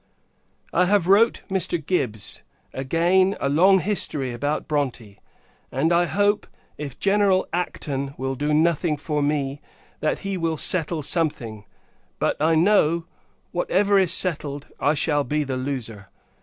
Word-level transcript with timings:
I 0.73 0.85
have 0.85 1.07
wrote 1.07 1.43
Mr. 1.47 1.77
Gibbs, 1.85 2.41
again, 2.73 3.37
a 3.39 3.47
long 3.47 3.77
history 3.77 4.33
about 4.33 4.67
Bronte; 4.67 5.19
and, 5.71 5.93
I 5.93 6.05
hope, 6.07 6.47
if 6.75 6.97
General 6.97 7.47
Acton 7.53 8.15
will 8.17 8.33
do 8.33 8.51
nothing 8.51 8.97
for 8.97 9.21
me, 9.21 9.61
that 9.99 10.17
he 10.25 10.37
will 10.37 10.57
settle 10.57 11.03
something: 11.03 11.65
but, 12.17 12.35
I 12.41 12.55
know, 12.55 13.05
whatever 13.51 13.99
is 13.99 14.11
settled, 14.11 14.65
I 14.79 14.95
shall 14.95 15.23
be 15.23 15.43
the 15.43 15.55
loser. 15.57 16.09